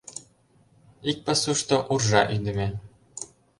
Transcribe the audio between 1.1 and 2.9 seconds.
пасушто— уржа ӱдымӧ.